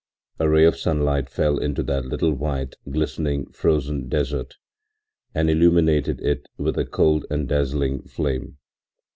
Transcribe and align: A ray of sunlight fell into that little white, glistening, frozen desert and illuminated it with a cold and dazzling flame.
A 0.39 0.49
ray 0.49 0.65
of 0.65 0.77
sunlight 0.79 1.29
fell 1.29 1.59
into 1.59 1.83
that 1.83 2.05
little 2.05 2.33
white, 2.33 2.73
glistening, 2.89 3.51
frozen 3.51 4.09
desert 4.09 4.55
and 5.35 5.47
illuminated 5.47 6.19
it 6.21 6.47
with 6.57 6.75
a 6.79 6.85
cold 6.87 7.27
and 7.29 7.47
dazzling 7.47 8.01
flame. 8.07 8.57